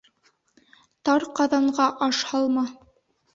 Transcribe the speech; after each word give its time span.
Тар 1.09 1.25
ҡаҙанға 1.41 1.87
аш 2.07 2.23
һалма 2.31 2.65